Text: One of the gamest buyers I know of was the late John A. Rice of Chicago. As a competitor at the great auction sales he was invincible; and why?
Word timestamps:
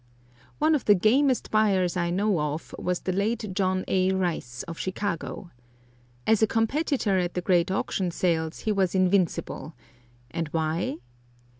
One 0.57 0.73
of 0.73 0.85
the 0.85 0.95
gamest 0.95 1.51
buyers 1.51 1.95
I 1.95 2.09
know 2.09 2.39
of 2.39 2.73
was 2.79 3.01
the 3.01 3.11
late 3.13 3.53
John 3.53 3.85
A. 3.87 4.11
Rice 4.11 4.63
of 4.63 4.79
Chicago. 4.79 5.51
As 6.25 6.41
a 6.41 6.47
competitor 6.47 7.19
at 7.19 7.35
the 7.35 7.41
great 7.41 7.69
auction 7.69 8.09
sales 8.09 8.61
he 8.61 8.71
was 8.71 8.95
invincible; 8.95 9.75
and 10.31 10.47
why? 10.47 10.95